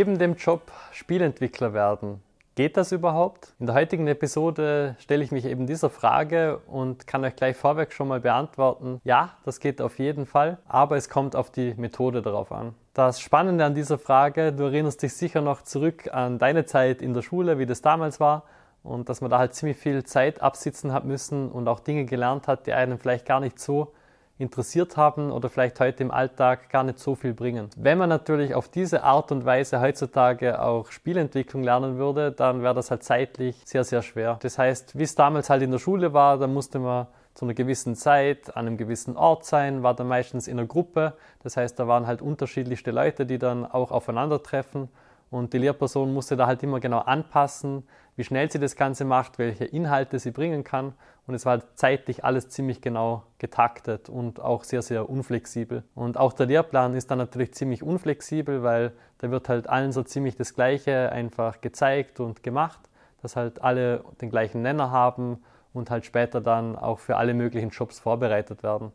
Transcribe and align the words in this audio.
Neben 0.00 0.16
dem 0.16 0.36
Job 0.36 0.62
Spielentwickler 0.92 1.74
werden. 1.74 2.22
Geht 2.54 2.78
das 2.78 2.90
überhaupt? 2.90 3.52
In 3.58 3.66
der 3.66 3.74
heutigen 3.74 4.06
Episode 4.06 4.96
stelle 4.98 5.22
ich 5.22 5.30
mich 5.30 5.44
eben 5.44 5.66
dieser 5.66 5.90
Frage 5.90 6.62
und 6.68 7.06
kann 7.06 7.22
euch 7.22 7.36
gleich 7.36 7.54
vorweg 7.54 7.92
schon 7.92 8.08
mal 8.08 8.18
beantworten. 8.18 9.02
Ja, 9.04 9.36
das 9.44 9.60
geht 9.60 9.82
auf 9.82 9.98
jeden 9.98 10.24
Fall, 10.24 10.56
aber 10.66 10.96
es 10.96 11.10
kommt 11.10 11.36
auf 11.36 11.50
die 11.50 11.74
Methode 11.74 12.22
darauf 12.22 12.50
an. 12.50 12.72
Das 12.94 13.20
Spannende 13.20 13.62
an 13.62 13.74
dieser 13.74 13.98
Frage, 13.98 14.54
du 14.54 14.62
erinnerst 14.62 15.02
dich 15.02 15.12
sicher 15.12 15.42
noch 15.42 15.60
zurück 15.60 16.08
an 16.10 16.38
deine 16.38 16.64
Zeit 16.64 17.02
in 17.02 17.12
der 17.12 17.20
Schule, 17.20 17.58
wie 17.58 17.66
das 17.66 17.82
damals 17.82 18.20
war 18.20 18.44
und 18.82 19.10
dass 19.10 19.20
man 19.20 19.30
da 19.30 19.38
halt 19.38 19.52
ziemlich 19.52 19.76
viel 19.76 20.02
Zeit 20.04 20.40
absitzen 20.40 20.94
hat 20.94 21.04
müssen 21.04 21.50
und 21.52 21.68
auch 21.68 21.80
Dinge 21.80 22.06
gelernt 22.06 22.48
hat, 22.48 22.66
die 22.66 22.72
einem 22.72 22.98
vielleicht 22.98 23.26
gar 23.26 23.40
nicht 23.40 23.58
so 23.58 23.92
interessiert 24.40 24.96
haben 24.96 25.30
oder 25.30 25.48
vielleicht 25.48 25.78
heute 25.80 26.02
im 26.02 26.10
Alltag 26.10 26.70
gar 26.70 26.82
nicht 26.82 26.98
so 26.98 27.14
viel 27.14 27.34
bringen. 27.34 27.68
Wenn 27.76 27.98
man 27.98 28.08
natürlich 28.08 28.54
auf 28.54 28.68
diese 28.68 29.02
Art 29.02 29.30
und 29.32 29.44
Weise 29.44 29.80
heutzutage 29.80 30.60
auch 30.60 30.90
Spielentwicklung 30.90 31.62
lernen 31.62 31.98
würde, 31.98 32.32
dann 32.32 32.62
wäre 32.62 32.74
das 32.74 32.90
halt 32.90 33.04
zeitlich 33.04 33.56
sehr, 33.64 33.84
sehr 33.84 34.02
schwer. 34.02 34.38
Das 34.42 34.58
heißt, 34.58 34.98
wie 34.98 35.02
es 35.02 35.14
damals 35.14 35.50
halt 35.50 35.62
in 35.62 35.70
der 35.70 35.78
Schule 35.78 36.12
war, 36.12 36.38
da 36.38 36.46
musste 36.46 36.78
man 36.78 37.06
zu 37.34 37.44
einer 37.44 37.54
gewissen 37.54 37.94
Zeit 37.94 38.56
an 38.56 38.66
einem 38.66 38.76
gewissen 38.76 39.16
Ort 39.16 39.44
sein, 39.44 39.82
war 39.82 39.94
dann 39.94 40.08
meistens 40.08 40.48
in 40.48 40.58
einer 40.58 40.66
Gruppe. 40.66 41.14
Das 41.42 41.56
heißt, 41.56 41.78
da 41.78 41.86
waren 41.86 42.06
halt 42.06 42.22
unterschiedlichste 42.22 42.90
Leute, 42.90 43.26
die 43.26 43.38
dann 43.38 43.64
auch 43.64 43.92
aufeinandertreffen 43.92 44.88
und 45.30 45.52
die 45.52 45.58
Lehrperson 45.58 46.12
musste 46.12 46.36
da 46.36 46.46
halt 46.46 46.62
immer 46.62 46.80
genau 46.80 46.98
anpassen, 46.98 47.84
wie 48.20 48.24
schnell 48.24 48.52
sie 48.52 48.58
das 48.58 48.76
Ganze 48.76 49.06
macht, 49.06 49.38
welche 49.38 49.64
Inhalte 49.64 50.18
sie 50.18 50.30
bringen 50.30 50.62
kann. 50.62 50.92
Und 51.26 51.34
es 51.34 51.46
war 51.46 51.74
zeitlich 51.74 52.22
alles 52.22 52.50
ziemlich 52.50 52.82
genau 52.82 53.22
getaktet 53.38 54.10
und 54.10 54.40
auch 54.40 54.62
sehr, 54.62 54.82
sehr 54.82 55.08
unflexibel. 55.08 55.84
Und 55.94 56.18
auch 56.18 56.34
der 56.34 56.44
Lehrplan 56.44 56.92
ist 56.94 57.10
dann 57.10 57.16
natürlich 57.16 57.54
ziemlich 57.54 57.82
unflexibel, 57.82 58.62
weil 58.62 58.92
da 59.20 59.30
wird 59.30 59.48
halt 59.48 59.70
allen 59.70 59.92
so 59.92 60.02
ziemlich 60.02 60.36
das 60.36 60.54
Gleiche 60.54 61.10
einfach 61.10 61.62
gezeigt 61.62 62.20
und 62.20 62.42
gemacht, 62.42 62.80
dass 63.22 63.36
halt 63.36 63.62
alle 63.62 64.04
den 64.20 64.28
gleichen 64.28 64.60
Nenner 64.60 64.90
haben 64.90 65.42
und 65.72 65.90
halt 65.90 66.04
später 66.04 66.42
dann 66.42 66.76
auch 66.76 66.98
für 66.98 67.16
alle 67.16 67.32
möglichen 67.32 67.70
Jobs 67.70 68.00
vorbereitet 68.00 68.62
werden. 68.62 68.92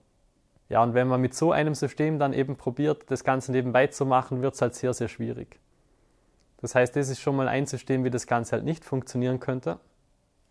Ja, 0.69 0.83
und 0.83 0.93
wenn 0.93 1.07
man 1.07 1.19
mit 1.19 1.33
so 1.33 1.51
einem 1.51 1.73
System 1.73 2.19
dann 2.19 2.33
eben 2.33 2.57
probiert, 2.57 3.09
das 3.09 3.23
Ganze 3.23 3.51
nebenbei 3.51 3.87
zu 3.87 4.05
machen, 4.05 4.43
wird 4.43 4.53
es 4.53 4.61
halt 4.61 4.75
sehr, 4.75 4.93
sehr 4.93 5.07
schwierig. 5.07 5.59
Das 6.65 6.73
heißt, 6.73 6.95
das 6.95 7.09
ist 7.09 7.21
schon 7.21 7.35
mal 7.35 7.47
ein 7.47 7.67
System, 7.67 8.03
wie 8.05 8.09
das 8.09 8.25
Ganze 8.25 8.53
halt 8.53 8.65
nicht 8.65 8.85
funktionieren 8.85 9.39
könnte. 9.39 9.77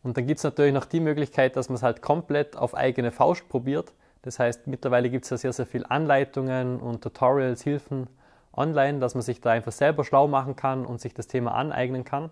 Und 0.04 0.16
dann 0.16 0.28
gibt 0.28 0.38
es 0.38 0.44
natürlich 0.44 0.72
noch 0.72 0.84
die 0.84 1.00
Möglichkeit, 1.00 1.56
dass 1.56 1.68
man 1.68 1.74
es 1.74 1.82
halt 1.82 2.02
komplett 2.02 2.56
auf 2.56 2.76
eigene 2.76 3.10
Faust 3.10 3.48
probiert. 3.48 3.92
Das 4.22 4.38
heißt, 4.38 4.68
mittlerweile 4.68 5.10
gibt 5.10 5.24
es 5.24 5.30
ja 5.30 5.38
sehr, 5.38 5.52
sehr 5.52 5.66
viele 5.66 5.90
Anleitungen 5.90 6.78
und 6.78 7.02
Tutorials, 7.02 7.62
Hilfen 7.62 8.06
online, 8.52 9.00
dass 9.00 9.16
man 9.16 9.22
sich 9.22 9.40
da 9.40 9.50
einfach 9.50 9.72
selber 9.72 10.04
schlau 10.04 10.28
machen 10.28 10.54
kann 10.54 10.86
und 10.86 11.00
sich 11.00 11.14
das 11.14 11.26
Thema 11.26 11.52
aneignen 11.56 12.04
kann. 12.04 12.30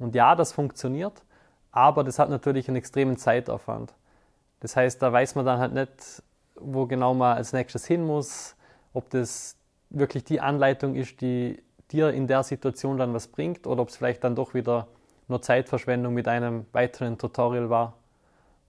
Und 0.00 0.16
ja, 0.16 0.34
das 0.34 0.50
funktioniert, 0.50 1.22
aber 1.70 2.02
das 2.02 2.18
hat 2.18 2.28
natürlich 2.28 2.66
einen 2.66 2.78
extremen 2.78 3.18
Zeitaufwand. 3.18 3.94
Das 4.58 4.74
heißt, 4.74 5.00
da 5.00 5.12
weiß 5.12 5.36
man 5.36 5.46
dann 5.46 5.60
halt 5.60 5.74
nicht, 5.74 6.24
wo 6.56 6.86
genau 6.86 7.14
man 7.14 7.36
als 7.36 7.52
nächstes 7.52 7.86
hin 7.86 8.04
muss, 8.04 8.56
ob 8.92 9.10
das 9.10 9.54
wirklich 9.90 10.24
die 10.24 10.40
Anleitung 10.40 10.96
ist, 10.96 11.20
die 11.20 11.62
dir 11.92 12.10
in 12.10 12.26
der 12.26 12.42
Situation 12.42 12.98
dann 12.98 13.14
was 13.14 13.28
bringt 13.28 13.66
oder 13.66 13.82
ob 13.82 13.88
es 13.88 13.96
vielleicht 13.96 14.24
dann 14.24 14.34
doch 14.34 14.54
wieder 14.54 14.88
nur 15.28 15.42
Zeitverschwendung 15.42 16.14
mit 16.14 16.28
einem 16.28 16.66
weiteren 16.72 17.18
Tutorial 17.18 17.70
war. 17.70 17.94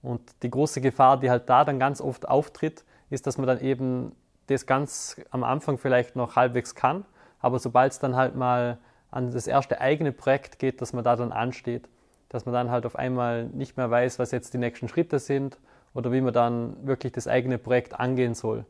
Und 0.02 0.22
die 0.44 0.50
große 0.50 0.82
Gefahr, 0.82 1.20
die 1.20 1.30
halt 1.30 1.50
da 1.50 1.66
dann 1.66 1.80
ganz 1.80 2.02
oft 2.02 2.28
auftritt, 2.28 2.84
ist, 3.10 3.28
dass 3.28 3.38
man 3.38 3.48
dann 3.48 3.60
eben 3.60 4.16
das 4.48 4.66
ganz 4.66 5.20
am 5.32 5.44
Anfang 5.44 5.78
vielleicht 5.78 6.16
noch 6.16 6.36
halbwegs 6.36 6.76
kann, 6.76 7.06
aber 7.40 7.60
sobald 7.60 7.92
es 7.92 8.00
dann 8.00 8.16
halt 8.16 8.36
mal 8.36 8.78
an 9.12 9.32
das 9.32 9.48
erste 9.48 9.82
eigene 9.82 10.12
Projekt 10.12 10.60
geht, 10.60 10.82
dass 10.82 10.94
man 10.94 11.04
da 11.04 11.16
dann 11.16 11.32
ansteht, 11.32 11.90
dass 12.30 12.46
man 12.46 12.54
dann 12.54 12.72
halt 12.72 12.86
auf 12.86 12.96
einmal 12.96 13.46
nicht 13.46 13.78
mehr 13.78 13.90
weiß, 13.90 14.20
was 14.20 14.32
jetzt 14.32 14.54
die 14.54 14.58
nächsten 14.58 14.88
Schritte 14.88 15.20
sind 15.20 15.58
oder 15.94 16.12
wie 16.12 16.22
man 16.22 16.34
dann 16.34 16.86
wirklich 16.86 17.14
das 17.14 17.28
eigene 17.28 17.58
Projekt 17.58 18.00
angehen 18.00 18.36
soll 18.36 18.66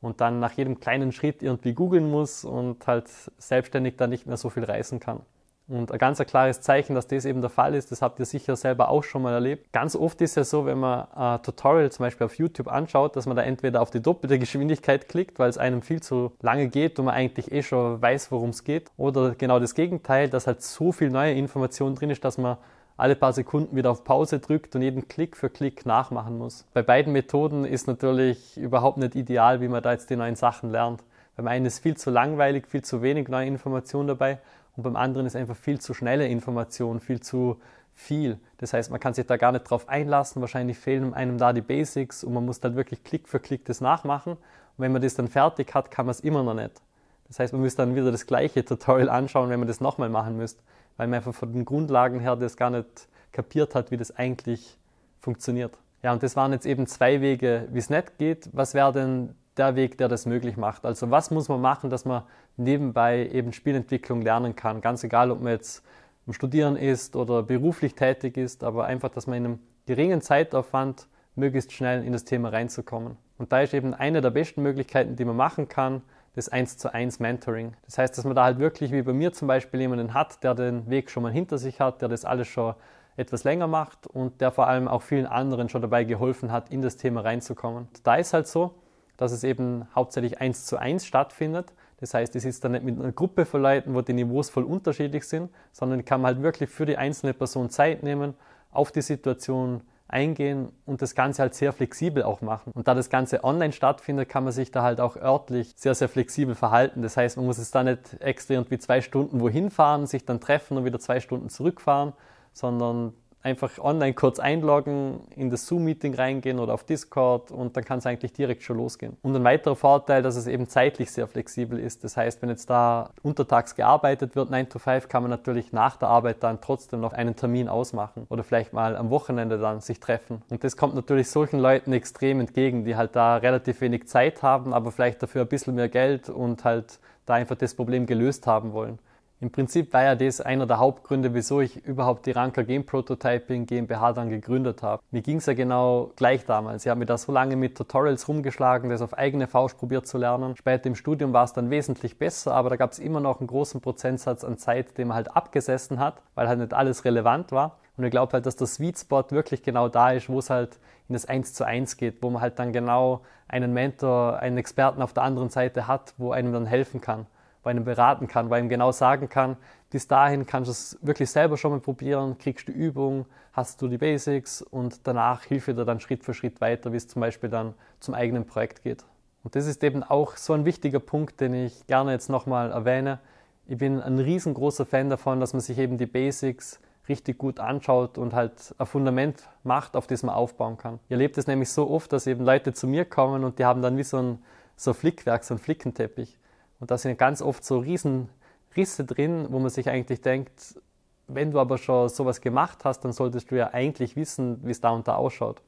und 0.00 0.20
dann 0.20 0.40
nach 0.40 0.52
jedem 0.52 0.80
kleinen 0.80 1.12
Schritt 1.12 1.42
irgendwie 1.42 1.74
googeln 1.74 2.10
muss 2.10 2.44
und 2.44 2.86
halt 2.86 3.08
selbstständig 3.38 3.96
dann 3.96 4.10
nicht 4.10 4.26
mehr 4.26 4.36
so 4.36 4.50
viel 4.50 4.64
reisen 4.64 5.00
kann. 5.00 5.20
Und 5.68 5.90
ein 5.90 5.98
ganz 5.98 6.18
klares 6.18 6.60
Zeichen, 6.60 6.94
dass 6.94 7.08
das 7.08 7.24
eben 7.24 7.40
der 7.40 7.50
Fall 7.50 7.74
ist, 7.74 7.90
das 7.90 8.00
habt 8.00 8.20
ihr 8.20 8.24
sicher 8.24 8.54
selber 8.54 8.88
auch 8.88 9.02
schon 9.02 9.22
mal 9.22 9.32
erlebt. 9.32 9.72
Ganz 9.72 9.96
oft 9.96 10.20
ist 10.20 10.36
es 10.36 10.48
so, 10.48 10.64
wenn 10.64 10.78
man 10.78 11.10
ein 11.12 11.42
Tutorial 11.42 11.90
zum 11.90 12.04
Beispiel 12.04 12.24
auf 12.24 12.38
YouTube 12.38 12.68
anschaut, 12.68 13.16
dass 13.16 13.26
man 13.26 13.36
da 13.36 13.42
entweder 13.42 13.82
auf 13.82 13.90
die 13.90 14.00
doppelte 14.00 14.38
Geschwindigkeit 14.38 15.08
klickt, 15.08 15.40
weil 15.40 15.50
es 15.50 15.58
einem 15.58 15.82
viel 15.82 16.00
zu 16.00 16.32
lange 16.40 16.68
geht 16.68 17.00
und 17.00 17.06
man 17.06 17.14
eigentlich 17.14 17.50
eh 17.50 17.64
schon 17.64 18.00
weiß, 18.00 18.30
worum 18.30 18.50
es 18.50 18.62
geht. 18.62 18.92
Oder 18.96 19.34
genau 19.34 19.58
das 19.58 19.74
Gegenteil, 19.74 20.28
dass 20.28 20.46
halt 20.46 20.62
so 20.62 20.92
viel 20.92 21.10
neue 21.10 21.34
Information 21.34 21.96
drin 21.96 22.10
ist, 22.10 22.24
dass 22.24 22.38
man 22.38 22.58
alle 22.96 23.16
paar 23.16 23.32
Sekunden 23.32 23.76
wieder 23.76 23.90
auf 23.90 24.04
Pause 24.04 24.38
drückt 24.38 24.74
und 24.74 24.82
jeden 24.82 25.08
Klick 25.08 25.36
für 25.36 25.50
Klick 25.50 25.84
nachmachen 25.84 26.38
muss. 26.38 26.64
Bei 26.72 26.82
beiden 26.82 27.12
Methoden 27.12 27.64
ist 27.64 27.86
natürlich 27.86 28.56
überhaupt 28.56 28.98
nicht 28.98 29.14
ideal, 29.14 29.60
wie 29.60 29.68
man 29.68 29.82
da 29.82 29.92
jetzt 29.92 30.08
die 30.10 30.16
neuen 30.16 30.36
Sachen 30.36 30.70
lernt. 30.70 31.02
Beim 31.36 31.48
einen 31.48 31.66
ist 31.66 31.80
viel 31.80 31.96
zu 31.96 32.10
langweilig, 32.10 32.66
viel 32.66 32.82
zu 32.82 33.02
wenig 33.02 33.28
neue 33.28 33.46
Information 33.46 34.06
dabei 34.06 34.38
und 34.76 34.82
beim 34.82 34.96
anderen 34.96 35.26
ist 35.26 35.36
einfach 35.36 35.56
viel 35.56 35.80
zu 35.80 35.92
schnelle 35.92 36.26
Information, 36.26 37.00
viel 37.00 37.20
zu 37.20 37.60
viel. 37.94 38.38
Das 38.58 38.72
heißt, 38.72 38.90
man 38.90 39.00
kann 39.00 39.14
sich 39.14 39.26
da 39.26 39.36
gar 39.36 39.52
nicht 39.52 39.64
drauf 39.64 39.88
einlassen, 39.88 40.40
wahrscheinlich 40.40 40.78
fehlen 40.78 41.12
einem 41.12 41.38
da 41.38 41.52
die 41.52 41.60
Basics 41.62 42.24
und 42.24 42.32
man 42.32 42.44
muss 42.44 42.60
dann 42.60 42.76
wirklich 42.76 43.04
Klick 43.04 43.28
für 43.28 43.40
Klick 43.40 43.64
das 43.66 43.80
nachmachen. 43.80 44.32
Und 44.32 44.38
wenn 44.78 44.92
man 44.92 45.02
das 45.02 45.14
dann 45.14 45.28
fertig 45.28 45.74
hat, 45.74 45.90
kann 45.90 46.06
man 46.06 46.12
es 46.12 46.20
immer 46.20 46.42
noch 46.42 46.54
nicht. 46.54 46.80
Das 47.28 47.38
heißt, 47.38 47.52
man 47.52 47.62
müsste 47.62 47.82
dann 47.82 47.94
wieder 47.94 48.12
das 48.12 48.26
gleiche 48.26 48.64
Tutorial 48.64 49.08
anschauen, 49.08 49.50
wenn 49.50 49.58
man 49.58 49.68
das 49.68 49.80
nochmal 49.80 50.08
machen 50.08 50.36
müsste 50.36 50.62
weil 50.96 51.08
man 51.08 51.18
einfach 51.18 51.34
von 51.34 51.52
den 51.52 51.64
Grundlagen 51.64 52.20
her 52.20 52.36
das 52.36 52.56
gar 52.56 52.70
nicht 52.70 53.08
kapiert 53.32 53.74
hat, 53.74 53.90
wie 53.90 53.96
das 53.96 54.16
eigentlich 54.16 54.78
funktioniert. 55.20 55.76
Ja, 56.02 56.12
und 56.12 56.22
das 56.22 56.36
waren 56.36 56.52
jetzt 56.52 56.66
eben 56.66 56.86
zwei 56.86 57.20
Wege, 57.20 57.68
wie 57.72 57.78
es 57.78 57.90
nicht 57.90 58.18
geht. 58.18 58.48
Was 58.52 58.74
wäre 58.74 58.92
denn 58.92 59.34
der 59.56 59.76
Weg, 59.76 59.98
der 59.98 60.08
das 60.08 60.26
möglich 60.26 60.56
macht? 60.56 60.84
Also 60.84 61.10
was 61.10 61.30
muss 61.30 61.48
man 61.48 61.60
machen, 61.60 61.90
dass 61.90 62.04
man 62.04 62.22
nebenbei 62.56 63.28
eben 63.28 63.52
Spielentwicklung 63.52 64.22
lernen 64.22 64.54
kann? 64.54 64.80
Ganz 64.80 65.02
egal, 65.04 65.30
ob 65.30 65.40
man 65.40 65.52
jetzt 65.52 65.82
im 66.26 66.32
Studieren 66.32 66.76
ist 66.76 67.16
oder 67.16 67.42
beruflich 67.42 67.94
tätig 67.94 68.36
ist, 68.36 68.64
aber 68.64 68.84
einfach, 68.84 69.10
dass 69.10 69.26
man 69.26 69.38
in 69.38 69.44
einem 69.44 69.58
geringen 69.86 70.20
Zeitaufwand 70.20 71.08
möglichst 71.34 71.72
schnell 71.72 72.04
in 72.04 72.12
das 72.12 72.24
Thema 72.24 72.50
reinzukommen. 72.50 73.16
Und 73.38 73.52
da 73.52 73.60
ist 73.60 73.74
eben 73.74 73.94
eine 73.94 74.20
der 74.20 74.30
besten 74.30 74.62
Möglichkeiten, 74.62 75.16
die 75.16 75.24
man 75.24 75.36
machen 75.36 75.68
kann, 75.68 76.02
das 76.36 76.50
1 76.50 76.76
zu 76.76 76.92
1 76.92 77.18
Mentoring. 77.18 77.74
Das 77.86 77.98
heißt, 77.98 78.16
dass 78.16 78.24
man 78.24 78.36
da 78.36 78.44
halt 78.44 78.58
wirklich 78.58 78.92
wie 78.92 79.02
bei 79.02 79.14
mir 79.14 79.32
zum 79.32 79.48
Beispiel 79.48 79.80
jemanden 79.80 80.14
hat, 80.14 80.44
der 80.44 80.54
den 80.54 80.88
Weg 80.88 81.10
schon 81.10 81.22
mal 81.22 81.32
hinter 81.32 81.58
sich 81.58 81.80
hat, 81.80 82.02
der 82.02 82.08
das 82.08 82.24
alles 82.24 82.46
schon 82.46 82.74
etwas 83.16 83.44
länger 83.44 83.66
macht 83.66 84.06
und 84.06 84.42
der 84.42 84.52
vor 84.52 84.68
allem 84.68 84.86
auch 84.86 85.00
vielen 85.00 85.26
anderen 85.26 85.70
schon 85.70 85.80
dabei 85.80 86.04
geholfen 86.04 86.52
hat, 86.52 86.70
in 86.70 86.82
das 86.82 86.98
Thema 86.98 87.22
reinzukommen. 87.22 87.88
Da 88.02 88.16
ist 88.16 88.34
halt 88.34 88.46
so, 88.46 88.74
dass 89.16 89.32
es 89.32 89.44
eben 89.44 89.88
hauptsächlich 89.94 90.38
1 90.38 90.66
zu 90.66 90.76
1 90.76 91.06
stattfindet. 91.06 91.72
Das 92.00 92.12
heißt, 92.12 92.36
es 92.36 92.44
ist 92.44 92.62
dann 92.62 92.72
nicht 92.72 92.84
mit 92.84 93.00
einer 93.00 93.12
Gruppe 93.12 93.46
von 93.46 93.62
Leuten, 93.62 93.94
wo 93.94 94.02
die 94.02 94.12
Niveaus 94.12 94.50
voll 94.50 94.64
unterschiedlich 94.64 95.24
sind, 95.24 95.50
sondern 95.72 96.04
kann 96.04 96.20
man 96.20 96.34
halt 96.34 96.42
wirklich 96.42 96.68
für 96.68 96.84
die 96.84 96.98
einzelne 96.98 97.32
Person 97.32 97.70
Zeit 97.70 98.02
nehmen, 98.02 98.34
auf 98.70 98.92
die 98.92 99.00
Situation 99.00 99.80
eingehen 100.08 100.70
und 100.84 101.02
das 101.02 101.14
Ganze 101.14 101.42
halt 101.42 101.54
sehr 101.54 101.72
flexibel 101.72 102.22
auch 102.22 102.40
machen. 102.40 102.72
Und 102.74 102.86
da 102.88 102.94
das 102.94 103.10
Ganze 103.10 103.42
online 103.44 103.72
stattfindet, 103.72 104.28
kann 104.28 104.44
man 104.44 104.52
sich 104.52 104.70
da 104.70 104.82
halt 104.82 105.00
auch 105.00 105.16
örtlich 105.16 105.74
sehr, 105.76 105.94
sehr 105.94 106.08
flexibel 106.08 106.54
verhalten. 106.54 107.02
Das 107.02 107.16
heißt, 107.16 107.36
man 107.36 107.46
muss 107.46 107.58
es 107.58 107.70
da 107.70 107.82
nicht 107.82 108.20
extra 108.20 108.54
irgendwie 108.54 108.78
zwei 108.78 109.00
Stunden 109.00 109.40
wohin 109.40 109.70
fahren, 109.70 110.06
sich 110.06 110.24
dann 110.24 110.40
treffen 110.40 110.76
und 110.76 110.84
wieder 110.84 111.00
zwei 111.00 111.20
Stunden 111.20 111.48
zurückfahren, 111.48 112.12
sondern 112.52 113.14
einfach 113.46 113.78
online 113.78 114.12
kurz 114.12 114.40
einloggen, 114.40 115.20
in 115.36 115.50
das 115.50 115.66
Zoom-Meeting 115.66 116.14
reingehen 116.14 116.58
oder 116.58 116.74
auf 116.74 116.82
Discord 116.82 117.52
und 117.52 117.76
dann 117.76 117.84
kann 117.84 117.98
es 118.00 118.06
eigentlich 118.06 118.32
direkt 118.32 118.64
schon 118.64 118.76
losgehen. 118.76 119.16
Und 119.22 119.36
ein 119.36 119.44
weiterer 119.44 119.76
Vorteil, 119.76 120.22
dass 120.22 120.34
es 120.34 120.48
eben 120.48 120.68
zeitlich 120.68 121.12
sehr 121.12 121.28
flexibel 121.28 121.78
ist. 121.78 122.02
Das 122.02 122.16
heißt, 122.16 122.42
wenn 122.42 122.48
jetzt 122.50 122.68
da 122.68 123.10
untertags 123.22 123.76
gearbeitet 123.76 124.34
wird, 124.34 124.50
9 124.50 124.68
to 124.68 124.78
5, 124.80 125.08
kann 125.08 125.22
man 125.22 125.30
natürlich 125.30 125.72
nach 125.72 125.96
der 125.96 126.08
Arbeit 126.08 126.42
dann 126.42 126.60
trotzdem 126.60 127.00
noch 127.00 127.12
einen 127.12 127.36
Termin 127.36 127.68
ausmachen 127.68 128.26
oder 128.28 128.42
vielleicht 128.42 128.72
mal 128.72 128.96
am 128.96 129.10
Wochenende 129.10 129.58
dann 129.58 129.80
sich 129.80 130.00
treffen. 130.00 130.42
Und 130.50 130.64
das 130.64 130.76
kommt 130.76 130.96
natürlich 130.96 131.30
solchen 131.30 131.60
Leuten 131.60 131.92
extrem 131.92 132.40
entgegen, 132.40 132.84
die 132.84 132.96
halt 132.96 133.14
da 133.14 133.36
relativ 133.36 133.80
wenig 133.80 134.08
Zeit 134.08 134.42
haben, 134.42 134.74
aber 134.74 134.90
vielleicht 134.90 135.22
dafür 135.22 135.42
ein 135.42 135.48
bisschen 135.48 135.76
mehr 135.76 135.88
Geld 135.88 136.28
und 136.28 136.64
halt 136.64 136.98
da 137.26 137.34
einfach 137.34 137.56
das 137.56 137.74
Problem 137.74 138.06
gelöst 138.06 138.46
haben 138.46 138.72
wollen. 138.72 138.98
Im 139.38 139.50
Prinzip 139.50 139.92
war 139.92 140.02
ja 140.02 140.14
das 140.14 140.40
einer 140.40 140.66
der 140.66 140.78
Hauptgründe, 140.78 141.34
wieso 141.34 141.60
ich 141.60 141.84
überhaupt 141.84 142.24
die 142.24 142.30
Ranker 142.30 142.64
Game 142.64 142.86
Prototyping 142.86 143.66
GmbH 143.66 144.14
dann 144.14 144.30
gegründet 144.30 144.82
habe. 144.82 145.02
Mir 145.10 145.20
ging 145.20 145.36
es 145.36 145.46
ja 145.46 145.52
genau 145.52 146.10
gleich 146.16 146.46
damals. 146.46 146.86
Ich 146.86 146.88
habe 146.88 147.00
mir 147.00 147.04
da 147.04 147.18
so 147.18 147.32
lange 147.32 147.54
mit 147.54 147.76
Tutorials 147.76 148.28
rumgeschlagen, 148.28 148.88
das 148.88 149.02
auf 149.02 149.12
eigene 149.12 149.46
Faust 149.46 149.76
probiert 149.76 150.06
zu 150.06 150.16
lernen. 150.16 150.56
Später 150.56 150.86
im 150.86 150.94
Studium 150.94 151.34
war 151.34 151.44
es 151.44 151.52
dann 151.52 151.68
wesentlich 151.68 152.18
besser, 152.18 152.54
aber 152.54 152.70
da 152.70 152.76
gab 152.76 152.92
es 152.92 152.98
immer 152.98 153.20
noch 153.20 153.40
einen 153.40 153.46
großen 153.46 153.82
Prozentsatz 153.82 154.42
an 154.42 154.56
Zeit, 154.56 154.96
den 154.96 155.08
man 155.08 155.16
halt 155.16 155.36
abgesessen 155.36 156.00
hat, 156.00 156.22
weil 156.34 156.48
halt 156.48 156.60
nicht 156.60 156.72
alles 156.72 157.04
relevant 157.04 157.52
war. 157.52 157.76
Und 157.98 158.04
ich 158.04 158.10
glaube 158.10 158.32
halt, 158.32 158.46
dass 158.46 158.56
der 158.56 158.66
Sweet 158.66 158.98
Spot 158.98 159.24
wirklich 159.28 159.62
genau 159.62 159.90
da 159.90 160.12
ist, 160.12 160.30
wo 160.30 160.38
es 160.38 160.48
halt 160.48 160.78
in 161.10 161.12
das 161.12 161.26
Eins 161.26 161.52
zu 161.52 161.64
eins 161.64 161.98
geht, 161.98 162.22
wo 162.22 162.30
man 162.30 162.40
halt 162.40 162.58
dann 162.58 162.72
genau 162.72 163.20
einen 163.48 163.74
Mentor, 163.74 164.38
einen 164.38 164.56
Experten 164.56 165.02
auf 165.02 165.12
der 165.12 165.24
anderen 165.24 165.50
Seite 165.50 165.86
hat, 165.86 166.14
wo 166.16 166.32
einem 166.32 166.54
dann 166.54 166.64
helfen 166.64 167.02
kann 167.02 167.26
wo 167.66 167.70
einem 167.70 167.84
beraten 167.84 168.28
kann, 168.28 168.48
wo 168.48 168.54
einem 168.54 168.68
genau 168.68 168.92
sagen 168.92 169.28
kann, 169.28 169.56
bis 169.90 170.06
dahin 170.06 170.46
kannst 170.46 170.68
du 170.68 170.72
es 170.72 170.98
wirklich 171.02 171.28
selber 171.28 171.56
schon 171.56 171.72
mal 171.72 171.80
probieren, 171.80 172.38
kriegst 172.38 172.68
du 172.68 172.72
Übung, 172.72 173.26
hast 173.52 173.82
du 173.82 173.88
die 173.88 173.98
Basics 173.98 174.62
und 174.62 175.06
danach 175.06 175.42
hilft 175.42 175.66
dir 175.66 175.84
dann 175.84 175.98
Schritt 175.98 176.22
für 176.22 176.32
Schritt 176.32 176.60
weiter, 176.60 176.92
wie 176.92 176.96
es 176.96 177.08
zum 177.08 177.20
Beispiel 177.20 177.50
dann 177.50 177.74
zum 177.98 178.14
eigenen 178.14 178.46
Projekt 178.46 178.84
geht. 178.84 179.04
Und 179.42 179.56
das 179.56 179.66
ist 179.66 179.82
eben 179.82 180.04
auch 180.04 180.36
so 180.36 180.52
ein 180.52 180.64
wichtiger 180.64 181.00
Punkt, 181.00 181.40
den 181.40 181.54
ich 181.54 181.86
gerne 181.88 182.12
jetzt 182.12 182.30
nochmal 182.30 182.70
erwähne. 182.70 183.18
Ich 183.66 183.78
bin 183.78 184.00
ein 184.00 184.20
riesengroßer 184.20 184.86
Fan 184.86 185.10
davon, 185.10 185.40
dass 185.40 185.52
man 185.52 185.60
sich 185.60 185.78
eben 185.78 185.98
die 185.98 186.06
Basics 186.06 186.78
richtig 187.08 187.38
gut 187.38 187.58
anschaut 187.58 188.16
und 188.16 188.32
halt 188.32 188.76
ein 188.78 188.86
Fundament 188.86 189.42
macht, 189.64 189.96
auf 189.96 190.06
das 190.06 190.22
man 190.22 190.36
aufbauen 190.36 190.78
kann. 190.78 191.00
Ihr 191.08 191.14
erlebt 191.14 191.36
es 191.36 191.48
nämlich 191.48 191.70
so 191.70 191.90
oft, 191.90 192.12
dass 192.12 192.28
eben 192.28 192.44
Leute 192.44 192.72
zu 192.72 192.86
mir 192.86 193.04
kommen 193.04 193.42
und 193.42 193.58
die 193.58 193.64
haben 193.64 193.82
dann 193.82 193.96
wie 193.96 194.04
so 194.04 194.18
ein, 194.18 194.38
so 194.76 194.92
ein 194.92 194.94
Flickwerk, 194.94 195.42
so 195.42 195.54
ein 195.54 195.58
Flickenteppich. 195.58 196.38
Und 196.80 196.90
da 196.90 196.98
sind 196.98 197.18
ganz 197.18 197.42
oft 197.42 197.64
so 197.64 197.78
riesen 197.78 198.28
Risse 198.76 199.04
drin, 199.04 199.46
wo 199.50 199.58
man 199.58 199.70
sich 199.70 199.88
eigentlich 199.88 200.20
denkt, 200.20 200.80
wenn 201.28 201.50
du 201.50 201.58
aber 201.58 201.78
schon 201.78 202.08
sowas 202.08 202.40
gemacht 202.40 202.84
hast, 202.84 203.00
dann 203.00 203.12
solltest 203.12 203.50
du 203.50 203.56
ja 203.56 203.72
eigentlich 203.72 204.16
wissen, 204.16 204.60
wie 204.64 204.70
es 204.70 204.80
da 204.80 204.90
und 204.90 205.08
da 205.08 205.16
ausschaut. 205.16 205.62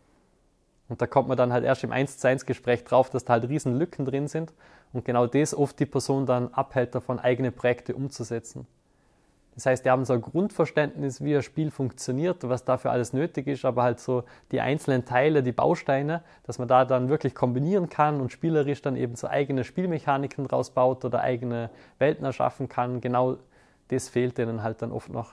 Und 0.88 1.02
da 1.02 1.06
kommt 1.06 1.28
man 1.28 1.36
dann 1.36 1.52
halt 1.52 1.64
erst 1.64 1.84
im 1.84 1.92
1 1.92 2.18
zu 2.18 2.28
1 2.28 2.46
Gespräch 2.46 2.84
drauf, 2.84 3.10
dass 3.10 3.24
da 3.24 3.34
halt 3.34 3.48
riesen 3.48 3.76
Lücken 3.76 4.04
drin 4.04 4.28
sind 4.28 4.52
und 4.92 5.04
genau 5.04 5.26
das 5.26 5.54
oft 5.54 5.78
die 5.80 5.86
Person 5.86 6.26
dann 6.26 6.52
abhält 6.54 6.94
davon, 6.94 7.18
eigene 7.18 7.50
Projekte 7.50 7.94
umzusetzen. 7.94 8.66
Das 9.58 9.66
heißt, 9.66 9.84
die 9.84 9.90
haben 9.90 10.04
so 10.04 10.12
ein 10.12 10.20
Grundverständnis, 10.20 11.20
wie 11.20 11.34
ein 11.34 11.42
Spiel 11.42 11.72
funktioniert, 11.72 12.48
was 12.48 12.64
dafür 12.64 12.92
alles 12.92 13.12
nötig 13.12 13.48
ist, 13.48 13.64
aber 13.64 13.82
halt 13.82 13.98
so 13.98 14.22
die 14.52 14.60
einzelnen 14.60 15.04
Teile, 15.04 15.42
die 15.42 15.50
Bausteine, 15.50 16.22
dass 16.44 16.60
man 16.60 16.68
da 16.68 16.84
dann 16.84 17.08
wirklich 17.08 17.34
kombinieren 17.34 17.88
kann 17.88 18.20
und 18.20 18.30
spielerisch 18.30 18.82
dann 18.82 18.94
eben 18.94 19.16
so 19.16 19.26
eigene 19.26 19.64
Spielmechaniken 19.64 20.46
draus 20.46 20.70
baut 20.70 21.04
oder 21.04 21.22
eigene 21.22 21.70
Welten 21.98 22.24
erschaffen 22.24 22.68
kann. 22.68 23.00
Genau 23.00 23.38
das 23.88 24.08
fehlt 24.08 24.38
denen 24.38 24.62
halt 24.62 24.80
dann 24.80 24.92
oft 24.92 25.08
noch. 25.08 25.32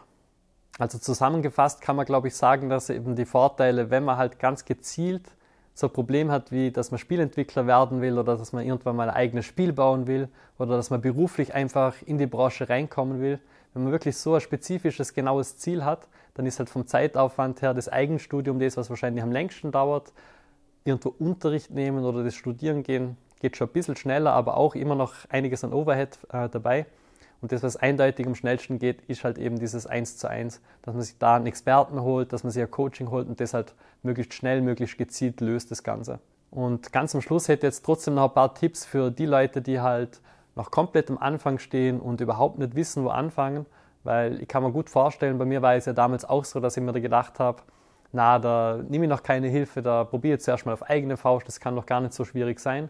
Also 0.79 0.97
zusammengefasst 0.97 1.81
kann 1.81 1.95
man, 1.95 2.07
glaube 2.07 2.27
ich, 2.27 2.35
sagen, 2.35 2.67
dass 2.67 2.89
eben 2.89 3.15
die 3.15 3.25
Vorteile, 3.25 3.91
wenn 3.91 4.03
man 4.03 4.17
halt 4.17 4.39
ganz 4.39 4.65
gezielt 4.65 5.29
so 5.75 5.85
ein 5.85 5.93
Problem 5.93 6.31
hat, 6.31 6.51
wie 6.51 6.71
dass 6.71 6.89
man 6.89 6.97
Spielentwickler 6.97 7.67
werden 7.67 8.01
will 8.01 8.17
oder 8.17 8.37
dass 8.37 8.53
man 8.53 8.65
irgendwann 8.65 8.95
mal 8.95 9.07
ein 9.07 9.15
eigenes 9.15 9.45
Spiel 9.45 9.71
bauen 9.71 10.07
will 10.07 10.29
oder 10.57 10.77
dass 10.77 10.89
man 10.89 11.01
beruflich 11.01 11.53
einfach 11.53 11.93
in 12.03 12.17
die 12.17 12.25
Branche 12.25 12.69
reinkommen 12.69 13.21
will, 13.21 13.39
wenn 13.75 13.83
man 13.83 13.91
wirklich 13.91 14.17
so 14.17 14.33
ein 14.33 14.41
spezifisches, 14.41 15.13
genaues 15.13 15.57
Ziel 15.57 15.83
hat, 15.83 16.07
dann 16.33 16.45
ist 16.45 16.59
halt 16.59 16.69
vom 16.69 16.87
Zeitaufwand 16.87 17.61
her 17.61 17.73
das 17.73 17.89
Eigenstudium 17.89 18.57
das, 18.57 18.77
was 18.77 18.89
wahrscheinlich 18.89 19.21
am 19.21 19.33
längsten 19.33 19.71
dauert. 19.71 20.13
Irgendwo 20.85 21.13
Unterricht 21.19 21.71
nehmen 21.71 22.05
oder 22.05 22.23
das 22.23 22.35
Studieren 22.35 22.83
gehen, 22.83 23.17
geht 23.41 23.57
schon 23.57 23.67
ein 23.67 23.73
bisschen 23.73 23.97
schneller, 23.97 24.31
aber 24.31 24.55
auch 24.55 24.75
immer 24.75 24.95
noch 24.95 25.13
einiges 25.27 25.65
an 25.65 25.73
Overhead 25.73 26.17
äh, 26.31 26.47
dabei. 26.47 26.85
Und 27.41 27.51
das, 27.51 27.63
was 27.63 27.75
eindeutig 27.75 28.25
am 28.25 28.35
schnellsten 28.35 28.79
geht, 28.79 29.01
ist 29.09 29.25
halt 29.25 29.37
eben 29.37 29.59
dieses 29.59 29.85
Eins 29.85 30.15
zu 30.17 30.29
eins, 30.29 30.61
dass 30.81 30.93
man 30.93 31.03
sich 31.03 31.17
da 31.17 31.35
einen 31.35 31.45
Experten 31.45 32.01
holt, 32.01 32.31
dass 32.31 32.43
man 32.43 32.51
sich 32.51 32.63
ein 32.63 32.71
Coaching 32.71 33.11
holt 33.11 33.27
und 33.27 33.41
das 33.41 33.53
halt 33.53 33.73
möglichst 34.03 34.33
schnell, 34.33 34.61
möglichst 34.61 34.97
gezielt 34.97 35.41
löst, 35.41 35.69
das 35.69 35.83
Ganze. 35.83 36.19
Und 36.49 36.93
ganz 36.93 37.13
am 37.13 37.19
Schluss 37.19 37.49
hätte 37.49 37.67
ich 37.67 37.73
jetzt 37.73 37.83
trotzdem 37.83 38.13
noch 38.13 38.29
ein 38.29 38.33
paar 38.33 38.55
Tipps 38.55 38.85
für 38.85 39.11
die 39.11 39.25
Leute, 39.25 39.61
die 39.61 39.81
halt 39.81 40.21
noch 40.55 40.71
komplett 40.71 41.09
am 41.09 41.17
Anfang 41.17 41.59
stehen 41.59 41.99
und 41.99 42.21
überhaupt 42.21 42.57
nicht 42.57 42.75
wissen, 42.75 43.03
wo 43.03 43.09
anfangen. 43.09 43.65
Weil 44.03 44.41
ich 44.41 44.47
kann 44.47 44.63
mir 44.63 44.71
gut 44.71 44.89
vorstellen, 44.89 45.37
bei 45.37 45.45
mir 45.45 45.61
war 45.61 45.75
es 45.75 45.85
ja 45.85 45.93
damals 45.93 46.25
auch 46.25 46.45
so, 46.45 46.59
dass 46.59 46.77
ich 46.77 46.83
mir 46.83 46.93
da 46.93 46.99
gedacht 46.99 47.39
habe, 47.39 47.61
na, 48.11 48.39
da 48.39 48.79
nehme 48.87 49.05
ich 49.05 49.09
noch 49.09 49.23
keine 49.23 49.47
Hilfe, 49.47 49.81
da 49.81 50.03
probiere 50.05 50.37
ich 50.37 50.43
zuerst 50.43 50.65
mal 50.65 50.73
auf 50.73 50.83
eigene 50.83 51.17
Faust, 51.17 51.47
das 51.47 51.59
kann 51.59 51.75
doch 51.75 51.85
gar 51.85 51.99
nicht 52.01 52.13
so 52.13 52.23
schwierig 52.23 52.59
sein. 52.59 52.89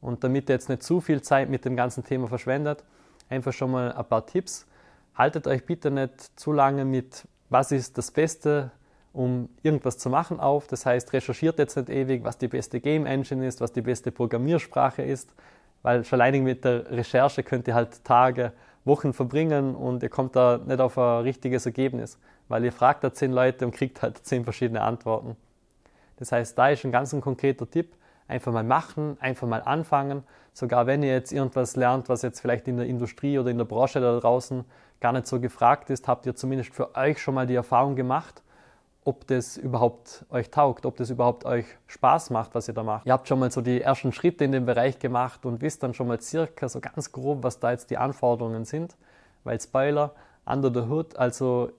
Und 0.00 0.22
damit 0.22 0.48
ihr 0.48 0.54
jetzt 0.54 0.68
nicht 0.68 0.82
zu 0.82 1.00
viel 1.00 1.22
Zeit 1.22 1.48
mit 1.48 1.64
dem 1.64 1.74
ganzen 1.74 2.04
Thema 2.04 2.28
verschwendet, 2.28 2.84
einfach 3.28 3.52
schon 3.52 3.70
mal 3.70 3.92
ein 3.92 4.04
paar 4.04 4.26
Tipps. 4.26 4.66
Haltet 5.14 5.46
euch 5.46 5.64
bitte 5.64 5.90
nicht 5.90 6.38
zu 6.38 6.52
lange 6.52 6.84
mit, 6.84 7.26
was 7.48 7.72
ist 7.72 7.98
das 7.98 8.10
Beste, 8.10 8.70
um 9.12 9.48
irgendwas 9.62 9.98
zu 9.98 10.10
machen 10.10 10.38
auf. 10.38 10.66
Das 10.66 10.86
heißt, 10.86 11.12
recherchiert 11.12 11.58
jetzt 11.58 11.76
nicht 11.76 11.88
ewig, 11.88 12.24
was 12.24 12.38
die 12.38 12.48
beste 12.48 12.80
Game 12.80 13.06
Engine 13.06 13.46
ist, 13.46 13.60
was 13.60 13.72
die 13.72 13.82
beste 13.82 14.12
Programmiersprache 14.12 15.02
ist, 15.02 15.32
weil 15.82 16.04
schon 16.04 16.20
allein 16.20 16.42
mit 16.42 16.64
der 16.64 16.90
Recherche 16.90 17.42
könnt 17.42 17.68
ihr 17.68 17.74
halt 17.74 18.04
Tage, 18.04 18.52
Wochen 18.84 19.12
verbringen 19.12 19.74
und 19.74 20.02
ihr 20.02 20.08
kommt 20.08 20.34
da 20.34 20.58
nicht 20.64 20.80
auf 20.80 20.98
ein 20.98 21.22
richtiges 21.22 21.66
Ergebnis, 21.66 22.18
weil 22.48 22.64
ihr 22.64 22.72
fragt 22.72 23.04
da 23.04 23.12
zehn 23.12 23.32
Leute 23.32 23.64
und 23.66 23.72
kriegt 23.72 24.02
halt 24.02 24.18
zehn 24.18 24.44
verschiedene 24.44 24.80
Antworten. 24.80 25.36
Das 26.16 26.32
heißt, 26.32 26.58
da 26.58 26.70
ist 26.70 26.84
ein 26.84 26.90
ganz 26.90 27.12
ein 27.12 27.20
konkreter 27.20 27.70
Tipp, 27.70 27.94
einfach 28.26 28.52
mal 28.52 28.64
machen, 28.64 29.16
einfach 29.20 29.46
mal 29.46 29.62
anfangen. 29.62 30.24
Sogar 30.52 30.86
wenn 30.86 31.02
ihr 31.02 31.12
jetzt 31.12 31.32
irgendwas 31.32 31.76
lernt, 31.76 32.08
was 32.08 32.22
jetzt 32.22 32.40
vielleicht 32.40 32.66
in 32.66 32.78
der 32.78 32.86
Industrie 32.86 33.38
oder 33.38 33.50
in 33.50 33.58
der 33.58 33.64
Branche 33.64 34.00
da 34.00 34.18
draußen 34.18 34.64
gar 35.00 35.12
nicht 35.12 35.26
so 35.26 35.38
gefragt 35.38 35.90
ist, 35.90 36.08
habt 36.08 36.26
ihr 36.26 36.34
zumindest 36.34 36.74
für 36.74 36.96
euch 36.96 37.20
schon 37.20 37.34
mal 37.34 37.46
die 37.46 37.54
Erfahrung 37.54 37.94
gemacht 37.94 38.42
ob 39.08 39.26
das 39.26 39.56
überhaupt 39.56 40.26
euch 40.28 40.50
taugt, 40.50 40.84
ob 40.84 40.98
das 40.98 41.08
überhaupt 41.08 41.46
euch 41.46 41.64
Spaß 41.86 42.28
macht, 42.28 42.54
was 42.54 42.68
ihr 42.68 42.74
da 42.74 42.82
macht. 42.82 43.06
Ihr 43.06 43.14
habt 43.14 43.26
schon 43.26 43.38
mal 43.38 43.50
so 43.50 43.62
die 43.62 43.80
ersten 43.80 44.12
Schritte 44.12 44.44
in 44.44 44.52
dem 44.52 44.66
Bereich 44.66 44.98
gemacht 44.98 45.46
und 45.46 45.62
wisst 45.62 45.82
dann 45.82 45.94
schon 45.94 46.08
mal 46.08 46.20
circa 46.20 46.68
so 46.68 46.78
ganz 46.78 47.10
grob, 47.10 47.42
was 47.42 47.58
da 47.58 47.70
jetzt 47.70 47.90
die 47.90 47.96
Anforderungen 47.96 48.66
sind, 48.66 48.98
weil 49.44 49.58
Spoiler, 49.58 50.12
under 50.44 50.70
the 50.70 50.90
hood, 50.90 51.16
also 51.16 51.72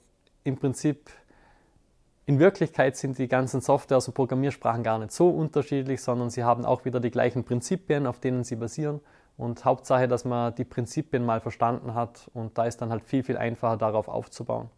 im 0.43 0.57
Prinzip 0.57 1.11
in 2.25 2.39
Wirklichkeit 2.39 2.97
sind 2.97 3.19
die 3.19 3.27
ganzen 3.27 3.61
Softwares 3.61 4.07
und 4.07 4.15
Programmiersprachen 4.15 4.81
gar 4.81 4.97
nicht 4.97 5.11
so 5.11 5.29
unterschiedlich, 5.29 6.01
sondern 6.01 6.31
sie 6.31 6.43
haben 6.43 6.65
auch 6.65 6.83
wieder 6.83 6.99
die 6.99 7.11
gleichen 7.11 7.43
Prinzipien, 7.43 8.07
auf 8.07 8.19
denen 8.19 8.43
sie 8.43 8.55
basieren. 8.55 9.01
Und 9.37 9.65
Hauptsache, 9.65 10.07
dass 10.07 10.25
man 10.25 10.55
die 10.55 10.65
Prinzipien 10.65 11.23
mal 11.23 11.41
verstanden 11.41 11.93
hat 11.93 12.27
und 12.33 12.57
da 12.57 12.65
ist 12.65 12.81
dann 12.81 12.89
halt 12.89 13.03
viel, 13.03 13.23
viel 13.23 13.37
einfacher 13.37 13.77
darauf 13.77 14.07
aufzubauen. 14.07 14.71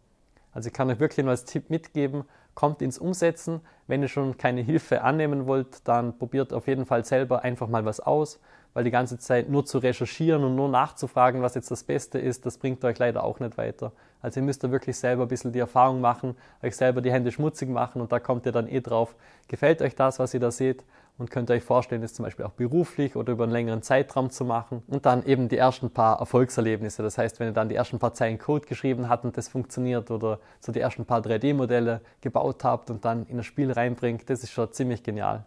Also 0.52 0.68
ich 0.68 0.74
kann 0.74 0.90
euch 0.90 1.00
wirklich 1.00 1.24
nur 1.24 1.30
als 1.30 1.44
Tipp 1.44 1.70
mitgeben, 1.70 2.24
kommt 2.54 2.82
ins 2.82 2.98
Umsetzen. 2.98 3.60
Wenn 3.86 4.02
ihr 4.02 4.08
schon 4.08 4.36
keine 4.36 4.60
Hilfe 4.60 5.02
annehmen 5.02 5.46
wollt, 5.46 5.86
dann 5.86 6.18
probiert 6.18 6.52
auf 6.52 6.66
jeden 6.66 6.86
Fall 6.86 7.04
selber 7.04 7.42
einfach 7.42 7.68
mal 7.68 7.84
was 7.84 8.00
aus, 8.00 8.40
weil 8.74 8.84
die 8.84 8.90
ganze 8.90 9.18
Zeit 9.18 9.48
nur 9.48 9.64
zu 9.64 9.78
recherchieren 9.78 10.44
und 10.44 10.54
nur 10.54 10.68
nachzufragen, 10.68 11.42
was 11.42 11.54
jetzt 11.54 11.70
das 11.70 11.84
Beste 11.84 12.18
ist, 12.18 12.46
das 12.46 12.58
bringt 12.58 12.84
euch 12.84 12.98
leider 12.98 13.24
auch 13.24 13.40
nicht 13.40 13.58
weiter. 13.58 13.92
Also 14.20 14.40
ihr 14.40 14.46
müsst 14.46 14.62
da 14.64 14.70
wirklich 14.70 14.96
selber 14.96 15.24
ein 15.24 15.28
bisschen 15.28 15.52
die 15.52 15.58
Erfahrung 15.58 16.00
machen, 16.00 16.36
euch 16.62 16.76
selber 16.76 17.02
die 17.02 17.12
Hände 17.12 17.32
schmutzig 17.32 17.68
machen 17.68 18.00
und 18.00 18.12
da 18.12 18.20
kommt 18.20 18.46
ihr 18.46 18.52
dann 18.52 18.68
eh 18.68 18.80
drauf. 18.80 19.14
Gefällt 19.48 19.82
euch 19.82 19.94
das, 19.94 20.18
was 20.18 20.32
ihr 20.32 20.40
da 20.40 20.50
seht? 20.50 20.84
Und 21.22 21.30
könnt 21.30 21.52
euch 21.52 21.62
vorstellen, 21.62 22.02
das 22.02 22.14
zum 22.14 22.24
Beispiel 22.24 22.44
auch 22.44 22.50
beruflich 22.50 23.14
oder 23.14 23.32
über 23.32 23.44
einen 23.44 23.52
längeren 23.52 23.80
Zeitraum 23.80 24.30
zu 24.30 24.44
machen. 24.44 24.82
Und 24.88 25.06
dann 25.06 25.24
eben 25.24 25.48
die 25.48 25.56
ersten 25.56 25.88
paar 25.88 26.18
Erfolgserlebnisse. 26.18 27.00
Das 27.04 27.16
heißt, 27.16 27.38
wenn 27.38 27.46
ihr 27.46 27.52
dann 27.52 27.68
die 27.68 27.76
ersten 27.76 28.00
paar 28.00 28.12
Zeilen 28.12 28.38
Code 28.38 28.66
geschrieben 28.66 29.08
habt 29.08 29.24
und 29.24 29.36
das 29.36 29.46
funktioniert 29.46 30.10
oder 30.10 30.40
so 30.58 30.72
die 30.72 30.80
ersten 30.80 31.04
paar 31.04 31.20
3D-Modelle 31.20 32.00
gebaut 32.20 32.64
habt 32.64 32.90
und 32.90 33.04
dann 33.04 33.24
in 33.26 33.36
das 33.36 33.46
Spiel 33.46 33.70
reinbringt, 33.70 34.28
das 34.28 34.42
ist 34.42 34.50
schon 34.50 34.72
ziemlich 34.72 35.04
genial. 35.04 35.44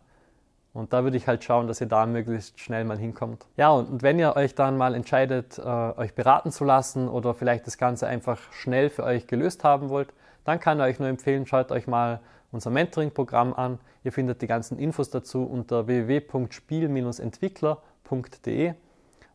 Und 0.71 0.93
da 0.93 1.03
würde 1.03 1.17
ich 1.17 1.27
halt 1.27 1.43
schauen, 1.43 1.67
dass 1.67 1.81
ihr 1.81 1.87
da 1.87 2.05
möglichst 2.05 2.57
schnell 2.57 2.85
mal 2.85 2.97
hinkommt. 2.97 3.45
Ja, 3.57 3.71
und 3.71 4.01
wenn 4.01 4.17
ihr 4.17 4.37
euch 4.37 4.55
dann 4.55 4.77
mal 4.77 4.95
entscheidet, 4.95 5.57
äh, 5.57 5.61
euch 5.61 6.15
beraten 6.15 6.51
zu 6.51 6.63
lassen 6.63 7.09
oder 7.09 7.33
vielleicht 7.33 7.67
das 7.67 7.77
Ganze 7.77 8.07
einfach 8.07 8.39
schnell 8.53 8.89
für 8.89 9.03
euch 9.03 9.27
gelöst 9.27 9.65
haben 9.65 9.89
wollt, 9.89 10.13
dann 10.45 10.61
kann 10.61 10.79
ich 10.79 10.85
euch 10.85 10.99
nur 10.99 11.09
empfehlen, 11.09 11.45
schaut 11.45 11.71
euch 11.71 11.87
mal 11.87 12.21
unser 12.51 12.69
Mentoring-Programm 12.69 13.53
an. 13.53 13.79
Ihr 14.03 14.13
findet 14.13 14.41
die 14.41 14.47
ganzen 14.47 14.79
Infos 14.79 15.09
dazu 15.09 15.43
unter 15.43 15.87
www.spiel-entwickler.de 15.87 18.73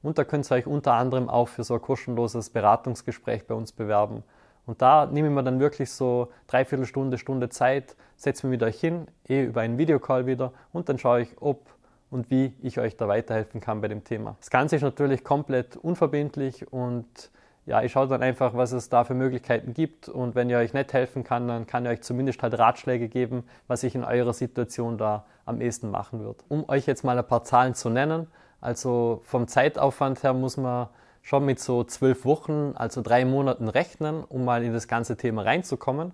und 0.02 0.18
da 0.18 0.24
könnt 0.24 0.50
ihr 0.50 0.54
euch 0.54 0.66
unter 0.66 0.94
anderem 0.94 1.28
auch 1.28 1.48
für 1.48 1.62
so 1.64 1.74
ein 1.74 1.82
kostenloses 1.82 2.48
Beratungsgespräch 2.50 3.46
bei 3.46 3.54
uns 3.54 3.72
bewerben. 3.72 4.22
Und 4.66 4.82
da 4.82 5.06
nehmen 5.06 5.32
wir 5.34 5.42
dann 5.42 5.60
wirklich 5.60 5.90
so 5.90 6.28
dreiviertel 6.46 6.86
Stunde, 6.86 7.18
Stunde 7.18 7.48
Zeit, 7.48 7.96
setzen 8.16 8.44
wir 8.44 8.50
mit 8.50 8.62
euch 8.62 8.78
hin, 8.80 9.08
eh 9.28 9.42
über 9.44 9.62
einen 9.62 9.78
Videocall 9.78 10.26
wieder 10.26 10.52
und 10.72 10.88
dann 10.88 10.98
schaue 10.98 11.22
ich, 11.22 11.30
ob 11.40 11.66
und 12.10 12.30
wie 12.30 12.54
ich 12.60 12.78
euch 12.78 12.96
da 12.96 13.08
weiterhelfen 13.08 13.60
kann 13.60 13.80
bei 13.80 13.88
dem 13.88 14.04
Thema. 14.04 14.36
Das 14.40 14.50
Ganze 14.50 14.76
ist 14.76 14.82
natürlich 14.82 15.24
komplett 15.24 15.76
unverbindlich 15.76 16.72
und 16.72 17.30
ja, 17.70 17.82
ich 17.82 17.92
schaue 17.92 18.08
dann 18.08 18.20
einfach, 18.20 18.54
was 18.54 18.72
es 18.72 18.88
da 18.88 19.04
für 19.04 19.14
Möglichkeiten 19.14 19.74
gibt 19.74 20.08
und 20.08 20.34
wenn 20.34 20.50
ihr 20.50 20.58
euch 20.58 20.74
nicht 20.74 20.92
helfen 20.92 21.22
kann, 21.22 21.46
dann 21.46 21.68
kann 21.68 21.84
ich 21.84 21.92
euch 21.92 22.02
zumindest 22.02 22.42
halt 22.42 22.58
Ratschläge 22.58 23.08
geben, 23.08 23.44
was 23.68 23.84
ich 23.84 23.94
in 23.94 24.02
eurer 24.02 24.32
Situation 24.32 24.98
da 24.98 25.24
am 25.46 25.60
ehesten 25.60 25.88
machen 25.88 26.18
würde. 26.18 26.40
Um 26.48 26.68
euch 26.68 26.86
jetzt 26.86 27.04
mal 27.04 27.16
ein 27.16 27.24
paar 27.24 27.44
Zahlen 27.44 27.76
zu 27.76 27.88
nennen, 27.88 28.26
also 28.60 29.20
vom 29.22 29.46
Zeitaufwand 29.46 30.24
her 30.24 30.34
muss 30.34 30.56
man 30.56 30.88
schon 31.22 31.44
mit 31.44 31.60
so 31.60 31.84
zwölf 31.84 32.24
Wochen, 32.24 32.72
also 32.74 33.02
drei 33.02 33.24
Monaten 33.24 33.68
rechnen, 33.68 34.24
um 34.24 34.44
mal 34.44 34.64
in 34.64 34.72
das 34.72 34.88
ganze 34.88 35.16
Thema 35.16 35.42
reinzukommen. 35.42 36.10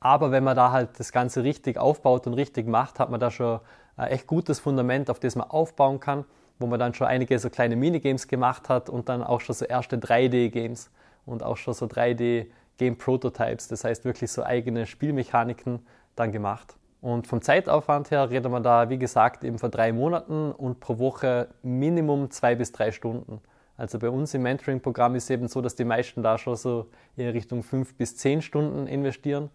Aber 0.00 0.30
wenn 0.30 0.42
man 0.42 0.56
da 0.56 0.72
halt 0.72 0.98
das 0.98 1.12
Ganze 1.12 1.44
richtig 1.44 1.76
aufbaut 1.76 2.26
und 2.26 2.32
richtig 2.32 2.66
macht, 2.66 2.98
hat 2.98 3.10
man 3.10 3.20
da 3.20 3.30
schon 3.30 3.60
ein 3.98 4.08
echt 4.08 4.26
gutes 4.26 4.58
Fundament, 4.58 5.10
auf 5.10 5.20
das 5.20 5.36
man 5.36 5.50
aufbauen 5.50 6.00
kann 6.00 6.24
wo 6.64 6.66
man 6.66 6.80
dann 6.80 6.94
schon 6.94 7.06
einige 7.06 7.38
so 7.38 7.50
kleine 7.50 7.76
Minigames 7.76 8.26
gemacht 8.26 8.70
hat 8.70 8.88
und 8.88 9.10
dann 9.10 9.22
auch 9.22 9.42
schon 9.42 9.54
so 9.54 9.66
erste 9.66 9.98
3D-Games 9.98 10.90
und 11.26 11.42
auch 11.42 11.58
schon 11.58 11.74
so 11.74 11.84
3D-Game-Prototypes, 11.84 13.68
das 13.68 13.84
heißt 13.84 14.06
wirklich 14.06 14.32
so 14.32 14.42
eigene 14.42 14.86
Spielmechaniken 14.86 15.80
dann 16.16 16.32
gemacht. 16.32 16.76
Und 17.02 17.26
vom 17.26 17.42
Zeitaufwand 17.42 18.10
her 18.10 18.30
redet 18.30 18.50
man 18.50 18.62
da, 18.62 18.88
wie 18.88 18.96
gesagt, 18.96 19.44
eben 19.44 19.58
von 19.58 19.70
drei 19.70 19.92
Monaten 19.92 20.52
und 20.52 20.80
pro 20.80 20.98
Woche 20.98 21.48
Minimum 21.62 22.30
zwei 22.30 22.54
bis 22.54 22.72
drei 22.72 22.92
Stunden. 22.92 23.42
Also 23.76 23.98
bei 23.98 24.08
uns 24.08 24.32
im 24.32 24.40
Mentoring-Programm 24.40 25.16
ist 25.16 25.24
es 25.24 25.30
eben 25.30 25.48
so, 25.48 25.60
dass 25.60 25.74
die 25.74 25.84
meisten 25.84 26.22
da 26.22 26.38
schon 26.38 26.56
so 26.56 26.86
in 27.16 27.28
Richtung 27.28 27.62
fünf 27.62 27.94
bis 27.94 28.16
zehn 28.16 28.40
Stunden 28.40 28.86
investieren, 28.86 29.50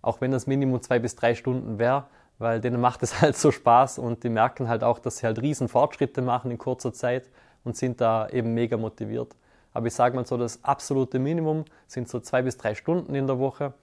auch 0.00 0.22
wenn 0.22 0.30
das 0.30 0.46
Minimum 0.46 0.80
zwei 0.80 0.98
bis 0.98 1.14
drei 1.14 1.34
Stunden 1.34 1.78
wäre, 1.78 2.06
weil 2.38 2.60
denen 2.60 2.80
macht 2.80 3.02
es 3.02 3.20
halt 3.20 3.36
so 3.36 3.50
Spaß 3.50 3.98
und 3.98 4.24
die 4.24 4.28
merken 4.28 4.68
halt 4.68 4.84
auch, 4.84 4.98
dass 4.98 5.18
sie 5.18 5.26
halt 5.26 5.40
riesen 5.40 5.68
Fortschritte 5.68 6.22
machen 6.22 6.50
in 6.50 6.58
kurzer 6.58 6.92
Zeit 6.92 7.30
und 7.64 7.76
sind 7.76 8.00
da 8.00 8.28
eben 8.28 8.54
mega 8.54 8.76
motiviert. 8.76 9.34
Aber 9.72 9.86
ich 9.86 9.94
sage 9.94 10.14
mal 10.14 10.26
so, 10.26 10.36
das 10.36 10.62
absolute 10.62 11.18
Minimum 11.18 11.64
sind 11.86 12.08
so 12.08 12.20
zwei 12.20 12.42
bis 12.42 12.56
drei 12.56 12.74
Stunden 12.74 13.14
in 13.14 13.26
der 13.26 13.38
Woche 13.38 13.74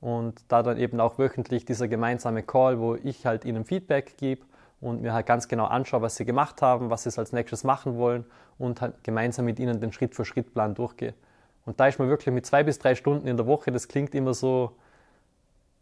und 0.00 0.40
da 0.48 0.62
dann 0.62 0.78
eben 0.78 1.00
auch 1.00 1.18
wöchentlich 1.18 1.64
dieser 1.64 1.88
gemeinsame 1.88 2.42
Call, 2.42 2.80
wo 2.80 2.94
ich 2.94 3.26
halt 3.26 3.44
ihnen 3.44 3.64
Feedback 3.64 4.16
gebe 4.16 4.44
und 4.80 5.02
mir 5.02 5.12
halt 5.12 5.26
ganz 5.26 5.48
genau 5.48 5.66
anschaue, 5.66 6.02
was 6.02 6.16
sie 6.16 6.24
gemacht 6.24 6.62
haben, 6.62 6.90
was 6.90 7.02
sie 7.02 7.18
als 7.18 7.32
nächstes 7.32 7.64
machen 7.64 7.96
wollen 7.96 8.24
und 8.58 8.80
halt 8.80 9.02
gemeinsam 9.04 9.44
mit 9.44 9.58
ihnen 9.58 9.80
den 9.80 9.92
Schritt-für-Schritt-Plan 9.92 10.74
durchgehe. 10.74 11.14
Und 11.64 11.80
da 11.80 11.88
ist 11.88 11.98
man 11.98 12.08
wirklich 12.08 12.32
mit 12.32 12.46
zwei 12.46 12.62
bis 12.62 12.78
drei 12.78 12.94
Stunden 12.94 13.26
in 13.26 13.36
der 13.36 13.46
Woche, 13.46 13.72
das 13.72 13.88
klingt 13.88 14.14
immer 14.14 14.34
so, 14.34 14.72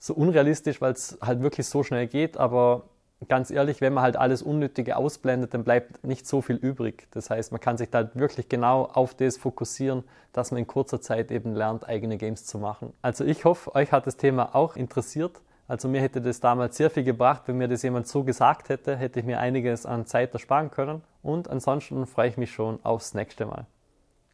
so 0.04 0.12
unrealistisch, 0.12 0.82
weil 0.82 0.92
es 0.92 1.16
halt 1.22 1.40
wirklich 1.40 1.66
so 1.66 1.82
schnell 1.82 2.06
geht, 2.06 2.36
aber 2.36 2.82
ganz 3.26 3.50
ehrlich, 3.50 3.80
wenn 3.80 3.94
man 3.94 4.04
halt 4.04 4.18
alles 4.18 4.42
Unnötige 4.42 4.98
ausblendet, 4.98 5.54
dann 5.54 5.64
bleibt 5.64 6.04
nicht 6.04 6.26
so 6.26 6.42
viel 6.42 6.56
übrig. 6.56 7.08
Das 7.12 7.30
heißt, 7.30 7.52
man 7.52 7.60
kann 7.60 7.78
sich 7.78 7.88
da 7.88 8.10
wirklich 8.14 8.50
genau 8.50 8.84
auf 8.84 9.14
das 9.14 9.38
fokussieren, 9.38 10.04
dass 10.34 10.50
man 10.50 10.58
in 10.58 10.66
kurzer 10.66 11.00
Zeit 11.00 11.30
eben 11.30 11.54
lernt, 11.54 11.88
eigene 11.88 12.18
Games 12.18 12.44
zu 12.44 12.58
machen. 12.58 12.92
Also 13.00 13.24
ich 13.24 13.46
hoffe, 13.46 13.74
euch 13.74 13.92
hat 13.92 14.06
das 14.06 14.18
Thema 14.18 14.54
auch 14.54 14.76
interessiert. 14.76 15.40
Also 15.68 15.88
mir 15.88 16.02
hätte 16.02 16.20
das 16.20 16.38
damals 16.38 16.76
sehr 16.76 16.90
viel 16.90 17.04
gebracht, 17.04 17.44
wenn 17.46 17.56
mir 17.56 17.68
das 17.68 17.82
jemand 17.82 18.06
so 18.06 18.24
gesagt 18.24 18.68
hätte, 18.68 18.96
hätte 18.96 19.20
ich 19.20 19.24
mir 19.24 19.40
einiges 19.40 19.86
an 19.86 20.04
Zeit 20.04 20.34
ersparen 20.34 20.70
können. 20.70 21.00
Und 21.22 21.48
ansonsten 21.48 22.06
freue 22.06 22.28
ich 22.28 22.36
mich 22.36 22.52
schon 22.52 22.78
aufs 22.82 23.14
nächste 23.14 23.46
Mal. 23.46 23.64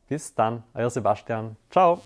Bis 0.08 0.34
dann, 0.34 0.64
euer 0.74 0.90
Sebastian. 0.90 1.54
Ciao. 1.70 2.00